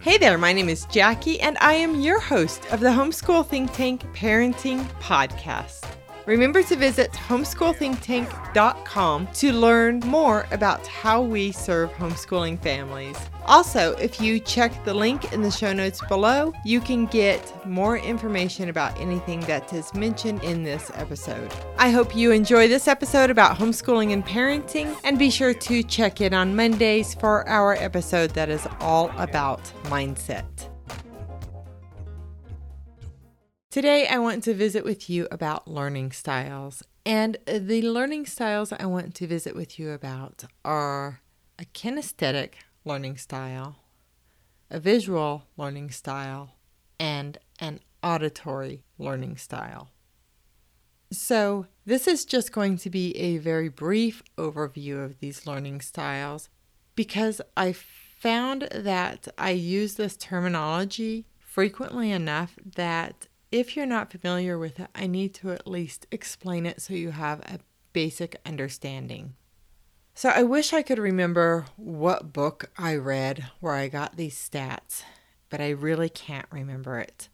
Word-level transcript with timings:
Hey 0.00 0.16
there, 0.16 0.38
my 0.38 0.52
name 0.52 0.68
is 0.68 0.84
Jackie, 0.86 1.40
and 1.40 1.58
I 1.60 1.72
am 1.72 2.00
your 2.00 2.20
host 2.20 2.64
of 2.72 2.78
the 2.78 2.88
Homeschool 2.88 3.44
Think 3.44 3.72
Tank 3.72 4.02
Parenting 4.14 4.84
Podcast. 5.00 5.84
Remember 6.24 6.62
to 6.62 6.76
visit 6.76 7.10
homeschoolthinktank.com 7.12 9.26
to 9.26 9.52
learn 9.52 9.98
more 10.00 10.46
about 10.52 10.86
how 10.86 11.20
we 11.20 11.50
serve 11.50 11.90
homeschooling 11.90 12.62
families. 12.62 13.18
Also, 13.48 13.92
if 13.92 14.20
you 14.20 14.38
check 14.38 14.84
the 14.84 14.92
link 14.92 15.32
in 15.32 15.40
the 15.40 15.50
show 15.50 15.72
notes 15.72 16.02
below, 16.06 16.52
you 16.66 16.82
can 16.82 17.06
get 17.06 17.66
more 17.66 17.96
information 17.96 18.68
about 18.68 19.00
anything 19.00 19.40
that 19.40 19.72
is 19.72 19.94
mentioned 19.94 20.44
in 20.44 20.62
this 20.62 20.90
episode. 20.96 21.50
I 21.78 21.88
hope 21.88 22.14
you 22.14 22.30
enjoy 22.30 22.68
this 22.68 22.86
episode 22.86 23.30
about 23.30 23.56
homeschooling 23.56 24.12
and 24.12 24.22
parenting, 24.22 24.94
and 25.02 25.18
be 25.18 25.30
sure 25.30 25.54
to 25.54 25.82
check 25.82 26.20
in 26.20 26.34
on 26.34 26.54
Mondays 26.54 27.14
for 27.14 27.48
our 27.48 27.72
episode 27.76 28.32
that 28.32 28.50
is 28.50 28.68
all 28.80 29.10
about 29.16 29.62
mindset. 29.84 30.68
Today, 33.70 34.08
I 34.08 34.18
want 34.18 34.44
to 34.44 34.52
visit 34.52 34.84
with 34.84 35.08
you 35.08 35.26
about 35.30 35.66
learning 35.66 36.12
styles. 36.12 36.82
And 37.06 37.38
the 37.46 37.80
learning 37.80 38.26
styles 38.26 38.74
I 38.74 38.84
want 38.84 39.14
to 39.14 39.26
visit 39.26 39.56
with 39.56 39.78
you 39.78 39.92
about 39.92 40.44
are 40.66 41.22
a 41.58 41.64
kinesthetic 41.64 42.50
learning 42.88 43.18
style, 43.18 43.76
a 44.70 44.80
visual 44.80 45.44
learning 45.56 45.90
style, 45.90 46.56
and 46.98 47.38
an 47.60 47.78
auditory 48.02 48.82
learning 48.98 49.36
style. 49.36 49.90
So, 51.12 51.66
this 51.86 52.08
is 52.08 52.24
just 52.24 52.52
going 52.52 52.76
to 52.78 52.90
be 52.90 53.16
a 53.16 53.38
very 53.38 53.68
brief 53.68 54.22
overview 54.36 55.04
of 55.04 55.20
these 55.20 55.46
learning 55.46 55.80
styles 55.82 56.48
because 56.94 57.40
I 57.56 57.72
found 57.72 58.62
that 58.72 59.28
I 59.38 59.50
use 59.50 59.94
this 59.94 60.16
terminology 60.16 61.26
frequently 61.38 62.10
enough 62.10 62.56
that 62.76 63.28
if 63.50 63.76
you're 63.76 63.86
not 63.86 64.10
familiar 64.10 64.58
with 64.58 64.80
it, 64.80 64.88
I 64.94 65.06
need 65.06 65.34
to 65.34 65.52
at 65.52 65.66
least 65.66 66.06
explain 66.10 66.66
it 66.66 66.82
so 66.82 66.94
you 66.94 67.12
have 67.12 67.40
a 67.40 67.60
basic 67.92 68.36
understanding. 68.44 69.34
So 70.18 70.30
I 70.30 70.42
wish 70.42 70.72
I 70.72 70.82
could 70.82 70.98
remember 70.98 71.66
what 71.76 72.32
book 72.32 72.72
I 72.76 72.96
read 72.96 73.52
where 73.60 73.74
I 73.74 73.86
got 73.86 74.16
these 74.16 74.34
stats, 74.34 75.04
but 75.48 75.60
I 75.60 75.68
really 75.68 76.08
can't 76.08 76.48
remember 76.50 76.98
it. 76.98 77.28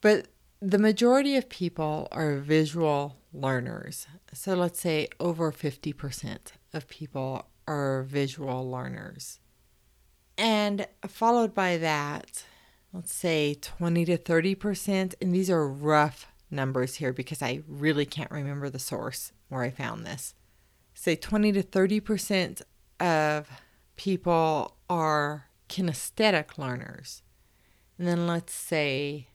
But 0.00 0.28
the 0.60 0.78
majority 0.78 1.34
of 1.34 1.48
people 1.48 2.06
are 2.12 2.36
visual 2.36 3.16
learners. 3.32 4.06
So 4.34 4.54
let's 4.54 4.78
say 4.78 5.08
over 5.18 5.50
50% 5.50 6.38
of 6.72 6.86
people 6.86 7.46
are 7.66 8.04
visual 8.04 8.70
learners. 8.70 9.40
And 10.36 10.86
followed 11.08 11.56
by 11.56 11.76
that, 11.78 12.44
let's 12.92 13.12
say 13.12 13.54
20 13.54 14.04
to 14.04 14.16
30%. 14.16 15.14
And 15.20 15.34
these 15.34 15.50
are 15.50 15.66
rough 15.66 16.28
numbers 16.52 16.94
here 16.94 17.12
because 17.12 17.42
I 17.42 17.62
really 17.66 18.06
can't 18.06 18.30
remember 18.30 18.70
the 18.70 18.78
source 18.78 19.32
where 19.48 19.62
I 19.62 19.70
found 19.70 20.06
this. 20.06 20.34
Say 21.00 21.14
20 21.14 21.52
to 21.52 21.62
30% 21.62 22.62
of 22.98 23.48
people 23.94 24.76
are 24.90 25.44
kinesthetic 25.68 26.58
learners. 26.58 27.22
And 27.96 28.08
then 28.08 28.26
let's 28.26 28.52
say 28.52 29.28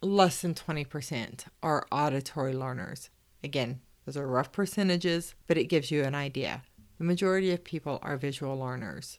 less 0.00 0.40
than 0.40 0.54
20% 0.54 1.44
are 1.62 1.86
auditory 1.92 2.54
learners. 2.54 3.10
Again, 3.44 3.80
those 4.06 4.16
are 4.16 4.26
rough 4.26 4.52
percentages, 4.52 5.34
but 5.46 5.58
it 5.58 5.66
gives 5.66 5.90
you 5.90 6.02
an 6.02 6.14
idea. 6.14 6.62
The 6.96 7.04
majority 7.04 7.52
of 7.52 7.62
people 7.62 7.98
are 8.00 8.16
visual 8.16 8.58
learners. 8.58 9.18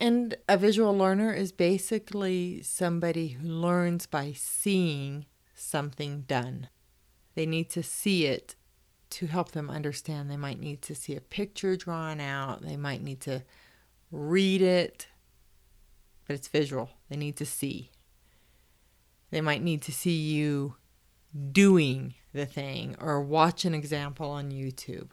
And 0.00 0.36
a 0.48 0.56
visual 0.56 0.98
learner 0.98 1.32
is 1.32 1.52
basically 1.52 2.60
somebody 2.62 3.28
who 3.28 3.46
learns 3.46 4.06
by 4.06 4.32
seeing 4.32 5.26
something 5.54 6.22
done. 6.22 6.70
They 7.36 7.46
need 7.46 7.70
to 7.70 7.84
see 7.84 8.26
it 8.26 8.56
to 9.10 9.26
help 9.26 9.52
them 9.52 9.70
understand. 9.70 10.30
They 10.30 10.36
might 10.36 10.60
need 10.60 10.82
to 10.82 10.94
see 10.94 11.16
a 11.16 11.20
picture 11.20 11.76
drawn 11.76 12.20
out, 12.20 12.62
they 12.62 12.76
might 12.76 13.02
need 13.02 13.20
to 13.22 13.42
read 14.10 14.62
it, 14.62 15.06
but 16.26 16.34
it's 16.34 16.48
visual. 16.48 16.90
They 17.08 17.16
need 17.16 17.36
to 17.36 17.46
see. 17.46 17.90
They 19.30 19.40
might 19.40 19.62
need 19.62 19.82
to 19.82 19.92
see 19.92 20.16
you 20.16 20.76
doing 21.52 22.14
the 22.32 22.46
thing 22.46 22.96
or 23.00 23.20
watch 23.20 23.64
an 23.64 23.74
example 23.74 24.30
on 24.30 24.50
YouTube. 24.50 25.10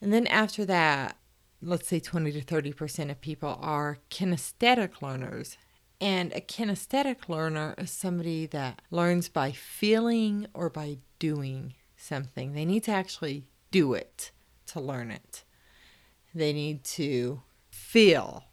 And 0.00 0.12
then 0.12 0.26
after 0.26 0.64
that, 0.64 1.16
let's 1.62 1.88
say 1.88 2.00
20 2.00 2.32
to 2.32 2.40
30% 2.40 3.10
of 3.10 3.20
people 3.20 3.58
are 3.60 3.98
kinesthetic 4.10 5.02
learners. 5.02 5.58
And 6.00 6.32
a 6.32 6.40
kinesthetic 6.40 7.28
learner 7.28 7.74
is 7.76 7.90
somebody 7.90 8.46
that 8.46 8.80
learns 8.90 9.28
by 9.28 9.52
feeling 9.52 10.46
or 10.54 10.70
by 10.70 10.98
doing 11.18 11.74
something. 12.00 12.52
They 12.52 12.64
need 12.64 12.84
to 12.84 12.92
actually 12.92 13.44
do 13.70 13.94
it 13.94 14.30
to 14.66 14.80
learn 14.80 15.10
it. 15.10 15.44
They 16.34 16.52
need 16.52 16.84
to 16.84 17.42
feel 17.70 18.44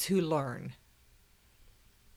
to 0.00 0.20
learn. 0.20 0.74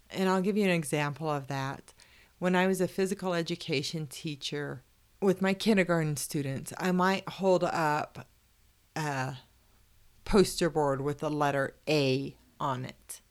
And 0.09 0.27
I'll 0.29 0.41
give 0.41 0.57
you 0.57 0.63
an 0.63 0.69
example 0.69 1.29
of 1.29 1.47
that. 1.47 1.93
When 2.39 2.55
I 2.55 2.67
was 2.67 2.81
a 2.81 2.87
physical 2.87 3.33
education 3.33 4.07
teacher 4.07 4.83
with 5.21 5.41
my 5.41 5.53
kindergarten 5.53 6.17
students, 6.17 6.73
I 6.77 6.91
might 6.91 7.27
hold 7.27 7.63
up 7.63 8.27
a 8.95 9.37
poster 10.23 10.69
board 10.69 11.01
with 11.01 11.19
the 11.19 11.29
letter 11.29 11.75
A 11.87 12.35
on 12.59 12.85
it. 12.85 13.21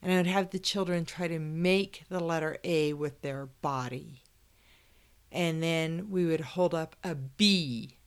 And 0.00 0.12
I 0.12 0.16
would 0.16 0.26
have 0.26 0.50
the 0.50 0.58
children 0.58 1.04
try 1.04 1.28
to 1.28 1.38
make 1.38 2.04
the 2.08 2.20
letter 2.20 2.58
A 2.64 2.92
with 2.94 3.20
their 3.20 3.46
body. 3.46 4.22
And 5.30 5.62
then 5.62 6.10
we 6.10 6.26
would 6.26 6.40
hold 6.40 6.74
up 6.74 6.96
a 7.04 7.14
B. 7.14 7.98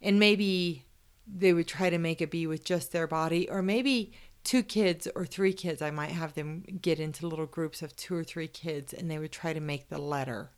And 0.00 0.18
maybe 0.18 0.84
they 1.26 1.52
would 1.52 1.66
try 1.66 1.90
to 1.90 1.98
make 1.98 2.20
a 2.20 2.26
B 2.26 2.46
with 2.46 2.64
just 2.64 2.92
their 2.92 3.06
body, 3.06 3.48
or 3.48 3.62
maybe 3.62 4.12
two 4.44 4.62
kids 4.62 5.08
or 5.16 5.26
three 5.26 5.52
kids. 5.52 5.82
I 5.82 5.90
might 5.90 6.12
have 6.12 6.34
them 6.34 6.62
get 6.80 7.00
into 7.00 7.26
little 7.26 7.46
groups 7.46 7.82
of 7.82 7.96
two 7.96 8.14
or 8.14 8.22
three 8.22 8.46
kids 8.46 8.92
and 8.92 9.10
they 9.10 9.18
would 9.18 9.32
try 9.32 9.52
to 9.52 9.60
make 9.60 9.88
the 9.88 9.98
letter. 9.98 10.52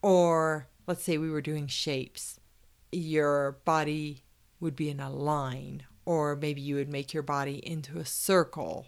Or 0.00 0.68
let's 0.86 1.02
say 1.02 1.18
we 1.18 1.28
were 1.28 1.42
doing 1.42 1.66
shapes. 1.66 2.40
Your 2.92 3.58
body 3.66 4.22
would 4.58 4.74
be 4.74 4.88
in 4.88 5.00
a 5.00 5.10
line 5.10 5.82
or 6.06 6.34
maybe 6.34 6.62
you 6.62 6.76
would 6.76 6.88
make 6.88 7.12
your 7.12 7.22
body 7.22 7.56
into 7.56 7.98
a 7.98 8.06
circle. 8.06 8.86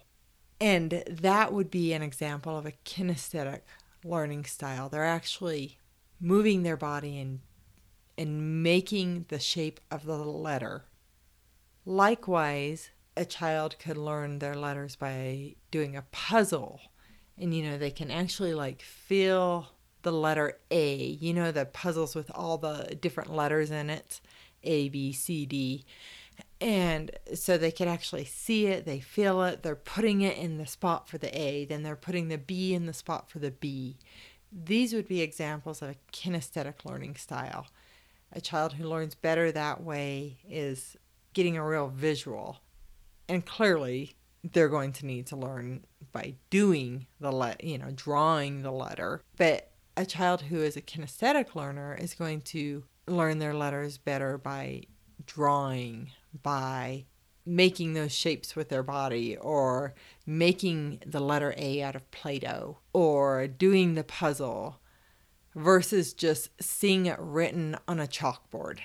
And 0.59 1.03
that 1.07 1.53
would 1.53 1.69
be 1.69 1.93
an 1.93 2.01
example 2.01 2.57
of 2.57 2.65
a 2.65 2.73
kinesthetic 2.85 3.61
learning 4.03 4.45
style. 4.45 4.89
They're 4.89 5.05
actually 5.05 5.78
moving 6.19 6.63
their 6.63 6.77
body 6.77 7.19
and 7.19 7.39
and 8.17 8.61
making 8.61 9.25
the 9.29 9.39
shape 9.39 9.79
of 9.89 10.05
the 10.05 10.17
letter. 10.17 10.83
Likewise, 11.85 12.89
a 13.15 13.23
child 13.23 13.77
could 13.79 13.97
learn 13.97 14.39
their 14.39 14.55
letters 14.55 14.97
by 14.97 15.55
doing 15.71 15.95
a 15.95 16.03
puzzle. 16.11 16.81
And 17.37 17.53
you 17.53 17.63
know, 17.63 17.77
they 17.77 17.91
can 17.91 18.11
actually 18.11 18.53
like 18.53 18.81
feel 18.81 19.69
the 20.01 20.11
letter 20.11 20.59
A, 20.71 20.95
you 20.95 21.33
know, 21.33 21.51
the 21.51 21.65
puzzles 21.65 22.15
with 22.15 22.29
all 22.33 22.57
the 22.57 22.97
different 22.99 23.33
letters 23.33 23.71
in 23.71 23.89
it 23.89 24.21
A, 24.63 24.89
B, 24.89 25.13
C, 25.13 25.45
D. 25.45 25.85
And 26.61 27.11
so 27.33 27.57
they 27.57 27.71
can 27.71 27.87
actually 27.87 28.25
see 28.25 28.67
it, 28.67 28.85
they 28.85 28.99
feel 28.99 29.41
it, 29.43 29.63
they're 29.63 29.75
putting 29.75 30.21
it 30.21 30.37
in 30.37 30.57
the 30.57 30.67
spot 30.67 31.07
for 31.07 31.17
the 31.17 31.37
A, 31.37 31.65
then 31.65 31.83
they're 31.83 31.95
putting 31.95 32.27
the 32.27 32.37
B 32.37 32.73
in 32.73 32.85
the 32.85 32.93
spot 32.93 33.29
for 33.29 33.39
the 33.39 33.51
B. 33.51 33.97
These 34.51 34.93
would 34.93 35.07
be 35.07 35.21
examples 35.21 35.81
of 35.81 35.89
a 35.89 35.95
kinesthetic 36.11 36.85
learning 36.85 37.15
style. 37.15 37.67
A 38.31 38.41
child 38.41 38.73
who 38.73 38.87
learns 38.87 39.15
better 39.15 39.51
that 39.51 39.83
way 39.83 40.37
is 40.47 40.97
getting 41.33 41.57
a 41.57 41.67
real 41.67 41.87
visual. 41.87 42.59
And 43.27 43.45
clearly, 43.45 44.15
they're 44.43 44.69
going 44.69 44.93
to 44.93 45.05
need 45.05 45.27
to 45.27 45.35
learn 45.35 45.85
by 46.11 46.35
doing 46.49 47.07
the 47.19 47.31
let, 47.31 47.63
you 47.63 47.77
know, 47.77 47.91
drawing 47.91 48.61
the 48.61 48.71
letter. 48.71 49.21
But 49.37 49.71
a 49.97 50.05
child 50.05 50.43
who 50.43 50.61
is 50.61 50.77
a 50.77 50.81
kinesthetic 50.81 51.55
learner 51.55 51.95
is 51.95 52.13
going 52.13 52.41
to 52.41 52.83
learn 53.07 53.39
their 53.39 53.53
letters 53.53 53.97
better 53.97 54.37
by 54.37 54.83
drawing 55.25 56.11
by 56.41 57.05
making 57.49 57.93
those 57.93 58.13
shapes 58.13 58.55
with 58.55 58.69
their 58.69 58.83
body 58.83 59.35
or 59.37 59.95
making 60.25 61.01
the 61.05 61.19
letter 61.19 61.53
A 61.57 61.81
out 61.81 61.95
of 61.95 62.09
Play 62.11 62.39
Doh 62.39 62.77
or 62.93 63.47
doing 63.47 63.95
the 63.95 64.03
puzzle 64.03 64.79
versus 65.55 66.13
just 66.13 66.51
seeing 66.61 67.07
it 67.07 67.17
written 67.19 67.75
on 67.87 67.99
a 67.99 68.05
chalkboard 68.05 68.79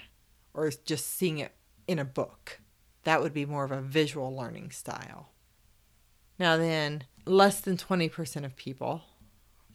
or 0.55 0.71
just 0.85 1.15
seeing 1.15 1.39
it 1.39 1.53
in 1.87 1.99
a 1.99 2.05
book. 2.05 2.61
That 3.03 3.21
would 3.21 3.35
be 3.35 3.45
more 3.45 3.65
of 3.65 3.71
a 3.71 3.83
visual 3.83 4.35
learning 4.35 4.71
style. 4.71 5.29
Now, 6.39 6.57
then, 6.57 7.05
less 7.27 7.61
than 7.61 7.77
20% 7.77 8.45
of 8.45 8.57
people, 8.57 9.03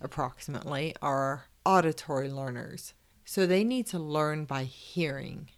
approximately, 0.02 0.96
are 1.02 1.46
auditory 1.64 2.30
learners. 2.30 2.96
So 3.24 3.46
they 3.46 3.64
need 3.64 3.86
to 3.88 4.00
learn 4.00 4.46
by 4.46 4.64
hearing 4.64 5.50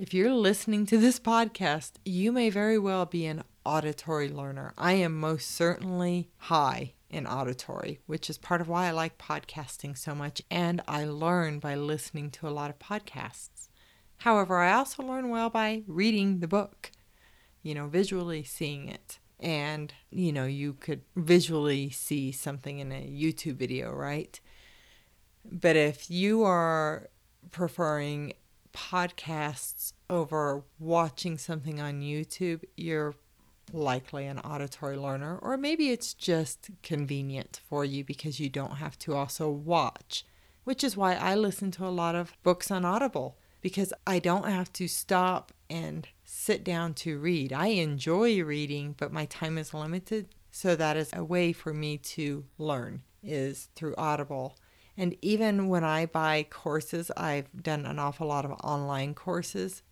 if 0.00 0.14
you're 0.14 0.32
listening 0.32 0.86
to 0.86 0.96
this 0.96 1.20
podcast, 1.20 1.92
you 2.06 2.32
may 2.32 2.48
very 2.48 2.78
well 2.78 3.04
be 3.04 3.26
an 3.26 3.42
auditory 3.66 4.30
learner. 4.30 4.72
I 4.78 4.94
am 4.94 5.20
most 5.20 5.50
certainly 5.50 6.30
high 6.38 6.94
in 7.10 7.26
auditory, 7.26 7.98
which 8.06 8.30
is 8.30 8.38
part 8.38 8.62
of 8.62 8.68
why 8.68 8.86
I 8.86 8.92
like 8.92 9.18
podcasting 9.18 9.98
so 9.98 10.14
much. 10.14 10.40
And 10.50 10.80
I 10.88 11.04
learn 11.04 11.58
by 11.58 11.74
listening 11.74 12.30
to 12.30 12.48
a 12.48 12.50
lot 12.50 12.70
of 12.70 12.78
podcasts. 12.78 13.68
However, 14.16 14.60
I 14.60 14.72
also 14.72 15.02
learn 15.02 15.28
well 15.28 15.50
by 15.50 15.82
reading 15.86 16.40
the 16.40 16.48
book, 16.48 16.90
you 17.62 17.74
know, 17.74 17.86
visually 17.86 18.42
seeing 18.42 18.88
it. 18.88 19.18
And, 19.38 19.92
you 20.08 20.32
know, 20.32 20.46
you 20.46 20.72
could 20.72 21.02
visually 21.14 21.90
see 21.90 22.32
something 22.32 22.78
in 22.78 22.90
a 22.90 23.06
YouTube 23.06 23.56
video, 23.56 23.92
right? 23.92 24.40
But 25.44 25.76
if 25.76 26.10
you 26.10 26.42
are 26.42 27.10
preferring 27.50 28.32
podcasts 28.72 29.92
over 30.08 30.64
watching 30.78 31.38
something 31.38 31.80
on 31.80 32.00
YouTube, 32.00 32.62
you're 32.76 33.14
likely 33.72 34.26
an 34.26 34.38
auditory 34.40 34.96
learner, 34.96 35.38
or 35.38 35.56
maybe 35.56 35.90
it's 35.90 36.14
just 36.14 36.70
convenient 36.82 37.60
for 37.68 37.84
you 37.84 38.04
because 38.04 38.40
you 38.40 38.48
don't 38.48 38.76
have 38.76 38.98
to 39.00 39.14
also 39.14 39.48
watch, 39.48 40.24
which 40.64 40.82
is 40.82 40.96
why 40.96 41.14
I 41.14 41.34
listen 41.34 41.70
to 41.72 41.86
a 41.86 41.88
lot 41.88 42.14
of 42.14 42.32
books 42.42 42.70
on 42.70 42.84
Audible 42.84 43.38
because 43.60 43.92
I 44.06 44.18
don't 44.18 44.48
have 44.48 44.72
to 44.74 44.88
stop 44.88 45.52
and 45.68 46.08
sit 46.24 46.64
down 46.64 46.94
to 46.94 47.18
read. 47.18 47.52
I 47.52 47.68
enjoy 47.68 48.42
reading, 48.42 48.94
but 48.98 49.12
my 49.12 49.26
time 49.26 49.58
is 49.58 49.74
limited, 49.74 50.28
so 50.50 50.74
that 50.76 50.96
is 50.96 51.10
a 51.12 51.24
way 51.24 51.52
for 51.52 51.74
me 51.74 51.98
to 51.98 52.44
learn 52.58 53.02
is 53.22 53.68
through 53.76 53.94
Audible. 53.96 54.56
And 54.96 55.16
even 55.22 55.68
when 55.68 55.84
I 55.84 56.06
buy 56.06 56.46
courses, 56.48 57.10
I've 57.16 57.62
done 57.62 57.86
an 57.86 57.98
awful 57.98 58.26
lot 58.26 58.44
of 58.44 58.52
online 58.64 59.14
courses. 59.14 59.82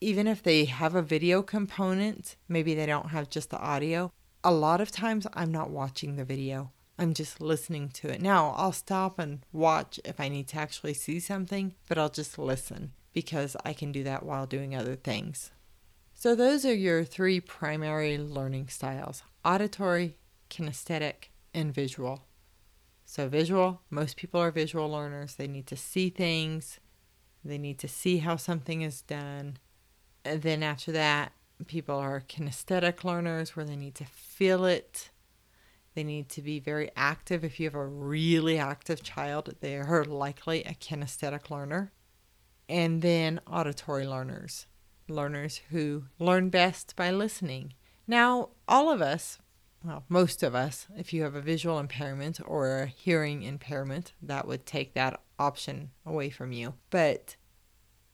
Even 0.00 0.26
if 0.26 0.42
they 0.42 0.64
have 0.64 0.94
a 0.94 1.02
video 1.02 1.42
component, 1.42 2.36
maybe 2.48 2.74
they 2.74 2.86
don't 2.86 3.10
have 3.10 3.30
just 3.30 3.50
the 3.50 3.58
audio, 3.58 4.12
a 4.42 4.52
lot 4.52 4.80
of 4.80 4.90
times 4.90 5.26
I'm 5.32 5.50
not 5.50 5.70
watching 5.70 6.16
the 6.16 6.24
video. 6.24 6.72
I'm 6.98 7.14
just 7.14 7.40
listening 7.40 7.88
to 7.94 8.08
it. 8.08 8.20
Now, 8.20 8.54
I'll 8.56 8.72
stop 8.72 9.18
and 9.18 9.44
watch 9.52 9.98
if 10.04 10.20
I 10.20 10.28
need 10.28 10.48
to 10.48 10.58
actually 10.58 10.94
see 10.94 11.18
something, 11.18 11.74
but 11.88 11.98
I'll 11.98 12.10
just 12.10 12.38
listen 12.38 12.92
because 13.12 13.56
I 13.64 13.72
can 13.72 13.90
do 13.90 14.04
that 14.04 14.24
while 14.24 14.46
doing 14.46 14.74
other 14.74 14.94
things. 14.94 15.50
So, 16.12 16.34
those 16.34 16.64
are 16.64 16.74
your 16.74 17.04
three 17.04 17.40
primary 17.40 18.18
learning 18.18 18.68
styles 18.68 19.22
auditory, 19.44 20.16
kinesthetic, 20.50 21.30
and 21.52 21.74
visual. 21.74 22.26
So, 23.14 23.28
visual, 23.28 23.80
most 23.90 24.16
people 24.16 24.40
are 24.40 24.50
visual 24.50 24.90
learners. 24.90 25.36
They 25.36 25.46
need 25.46 25.68
to 25.68 25.76
see 25.76 26.10
things, 26.10 26.80
they 27.44 27.58
need 27.58 27.78
to 27.78 27.86
see 27.86 28.18
how 28.18 28.34
something 28.34 28.82
is 28.82 29.02
done. 29.02 29.58
And 30.24 30.42
then, 30.42 30.64
after 30.64 30.90
that, 30.90 31.30
people 31.68 31.94
are 31.94 32.24
kinesthetic 32.28 33.04
learners 33.04 33.54
where 33.54 33.64
they 33.64 33.76
need 33.76 33.94
to 33.94 34.04
feel 34.04 34.64
it. 34.64 35.10
They 35.94 36.02
need 36.02 36.28
to 36.30 36.42
be 36.42 36.58
very 36.58 36.90
active. 36.96 37.44
If 37.44 37.60
you 37.60 37.66
have 37.66 37.76
a 37.76 37.86
really 37.86 38.58
active 38.58 39.04
child, 39.04 39.54
they 39.60 39.76
are 39.76 40.04
likely 40.04 40.64
a 40.64 40.74
kinesthetic 40.74 41.50
learner. 41.50 41.92
And 42.68 43.00
then, 43.00 43.40
auditory 43.46 44.08
learners, 44.08 44.66
learners 45.08 45.60
who 45.70 46.06
learn 46.18 46.48
best 46.48 46.96
by 46.96 47.12
listening. 47.12 47.74
Now, 48.08 48.48
all 48.66 48.90
of 48.90 49.00
us, 49.00 49.38
well, 49.84 50.04
most 50.08 50.42
of 50.42 50.54
us, 50.54 50.86
if 50.96 51.12
you 51.12 51.22
have 51.22 51.34
a 51.34 51.42
visual 51.42 51.78
impairment 51.78 52.40
or 52.46 52.80
a 52.82 52.86
hearing 52.86 53.42
impairment, 53.42 54.14
that 54.22 54.48
would 54.48 54.64
take 54.64 54.94
that 54.94 55.20
option 55.38 55.90
away 56.06 56.30
from 56.30 56.52
you. 56.52 56.74
But 56.88 57.36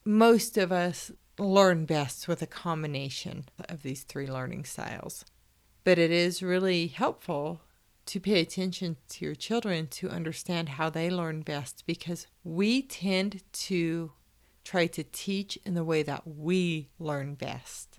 most 0.04 0.58
of 0.58 0.72
us 0.72 1.12
learn 1.38 1.84
best 1.84 2.26
with 2.26 2.42
a 2.42 2.46
combination 2.46 3.44
of 3.68 3.82
these 3.82 4.02
three 4.02 4.26
learning 4.26 4.64
styles. 4.64 5.24
But 5.84 5.98
it 5.98 6.10
is 6.10 6.42
really 6.42 6.88
helpful 6.88 7.62
to 8.06 8.20
pay 8.20 8.40
attention 8.40 8.96
to 9.08 9.24
your 9.24 9.36
children 9.36 9.86
to 9.86 10.10
understand 10.10 10.70
how 10.70 10.90
they 10.90 11.08
learn 11.08 11.42
best 11.42 11.84
because 11.86 12.26
we 12.42 12.82
tend 12.82 13.42
to 13.52 14.12
try 14.64 14.86
to 14.88 15.04
teach 15.04 15.56
in 15.64 15.74
the 15.74 15.84
way 15.84 16.02
that 16.02 16.26
we 16.26 16.88
learn 16.98 17.34
best. 17.34 17.89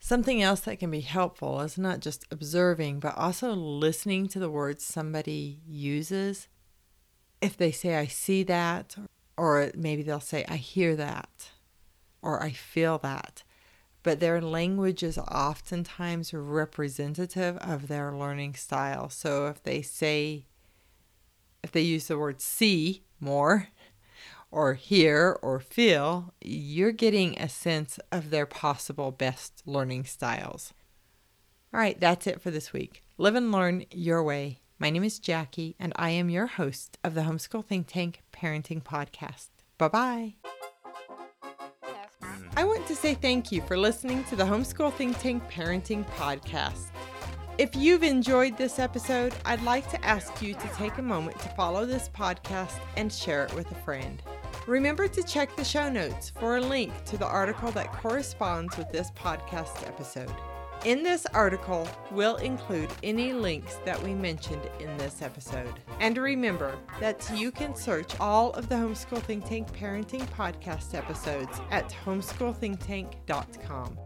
Something 0.00 0.42
else 0.42 0.60
that 0.60 0.78
can 0.78 0.90
be 0.90 1.00
helpful 1.00 1.60
is 1.60 1.76
not 1.76 2.00
just 2.00 2.24
observing, 2.30 3.00
but 3.00 3.16
also 3.16 3.52
listening 3.52 4.28
to 4.28 4.38
the 4.38 4.50
words 4.50 4.84
somebody 4.84 5.60
uses. 5.66 6.48
If 7.40 7.56
they 7.56 7.72
say, 7.72 7.96
I 7.96 8.06
see 8.06 8.42
that, 8.44 8.96
or 9.36 9.70
maybe 9.76 10.02
they'll 10.02 10.20
say, 10.20 10.44
I 10.48 10.56
hear 10.56 10.96
that, 10.96 11.50
or 12.22 12.42
I 12.42 12.50
feel 12.50 12.98
that. 12.98 13.42
But 14.02 14.20
their 14.20 14.40
language 14.40 15.02
is 15.02 15.18
oftentimes 15.18 16.32
representative 16.32 17.56
of 17.58 17.88
their 17.88 18.12
learning 18.12 18.54
style. 18.54 19.10
So 19.10 19.48
if 19.48 19.62
they 19.62 19.82
say, 19.82 20.46
if 21.62 21.72
they 21.72 21.82
use 21.82 22.06
the 22.06 22.16
word 22.16 22.40
see 22.40 23.02
more, 23.20 23.68
or 24.50 24.74
hear 24.74 25.38
or 25.42 25.60
feel, 25.60 26.32
you're 26.40 26.92
getting 26.92 27.38
a 27.38 27.48
sense 27.48 27.98
of 28.10 28.30
their 28.30 28.46
possible 28.46 29.10
best 29.10 29.62
learning 29.66 30.04
styles. 30.04 30.72
All 31.72 31.80
right, 31.80 31.98
that's 32.00 32.26
it 32.26 32.40
for 32.40 32.50
this 32.50 32.72
week. 32.72 33.02
Live 33.18 33.34
and 33.34 33.52
learn 33.52 33.84
your 33.90 34.22
way. 34.22 34.60
My 34.78 34.90
name 34.90 35.04
is 35.04 35.18
Jackie, 35.18 35.74
and 35.78 35.92
I 35.96 36.10
am 36.10 36.30
your 36.30 36.46
host 36.46 36.98
of 37.02 37.14
the 37.14 37.22
Homeschool 37.22 37.64
Think 37.64 37.88
Tank 37.88 38.22
Parenting 38.32 38.82
Podcast. 38.82 39.48
Bye 39.76 39.88
bye. 39.88 40.34
I 42.56 42.64
want 42.64 42.86
to 42.86 42.96
say 42.96 43.14
thank 43.14 43.52
you 43.52 43.60
for 43.62 43.76
listening 43.76 44.24
to 44.24 44.36
the 44.36 44.44
Homeschool 44.44 44.92
Think 44.94 45.18
Tank 45.18 45.42
Parenting 45.50 46.06
Podcast. 46.10 46.86
If 47.58 47.74
you've 47.74 48.04
enjoyed 48.04 48.56
this 48.56 48.78
episode, 48.78 49.34
I'd 49.44 49.62
like 49.62 49.90
to 49.90 50.04
ask 50.04 50.40
you 50.40 50.54
to 50.54 50.68
take 50.76 50.98
a 50.98 51.02
moment 51.02 51.38
to 51.40 51.48
follow 51.50 51.84
this 51.84 52.08
podcast 52.08 52.78
and 52.96 53.12
share 53.12 53.44
it 53.44 53.54
with 53.54 53.70
a 53.72 53.74
friend. 53.74 54.22
Remember 54.68 55.08
to 55.08 55.22
check 55.22 55.56
the 55.56 55.64
show 55.64 55.88
notes 55.88 56.28
for 56.28 56.58
a 56.58 56.60
link 56.60 56.92
to 57.06 57.16
the 57.16 57.24
article 57.24 57.70
that 57.72 57.90
corresponds 57.90 58.76
with 58.76 58.92
this 58.92 59.10
podcast 59.12 59.86
episode. 59.86 60.30
In 60.84 61.02
this 61.02 61.24
article, 61.32 61.88
we'll 62.10 62.36
include 62.36 62.90
any 63.02 63.32
links 63.32 63.78
that 63.86 64.00
we 64.02 64.12
mentioned 64.12 64.60
in 64.78 64.94
this 64.98 65.22
episode. 65.22 65.72
And 66.00 66.18
remember 66.18 66.76
that 67.00 67.26
you 67.34 67.50
can 67.50 67.74
search 67.74 68.20
all 68.20 68.50
of 68.50 68.68
the 68.68 68.74
Homeschool 68.74 69.22
Think 69.22 69.46
Tank 69.46 69.72
Parenting 69.72 70.28
Podcast 70.32 70.94
episodes 70.94 71.62
at 71.70 71.88
homeschoolthinktank.com. 72.04 73.98